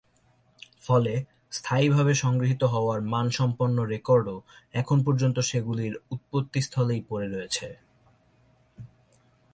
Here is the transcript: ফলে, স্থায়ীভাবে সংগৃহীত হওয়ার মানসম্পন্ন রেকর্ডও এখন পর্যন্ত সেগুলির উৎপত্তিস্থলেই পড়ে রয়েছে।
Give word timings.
ফলে, 0.79 1.13
স্থায়ীভাবে 1.51 2.13
সংগৃহীত 2.13 2.63
হওয়ার 2.63 2.99
মানসম্পন্ন 3.13 3.77
রেকর্ডও 3.85 4.37
এখন 4.73 4.97
পর্যন্ত 5.03 5.37
সেগুলির 5.39 5.93
উৎপত্তিস্থলেই 6.11 7.01
পড়ে 7.09 7.27
রয়েছে। 7.27 7.67